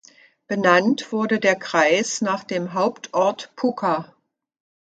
[0.47, 4.15] Benannt wurde der Kreis nach dem Hauptort Puka.